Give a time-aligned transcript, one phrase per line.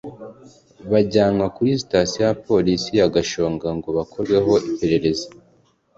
[0.91, 5.27] bajyanwa kuri sitasiyo ya Polisi ya Gashonga ngo bakorweho iperereza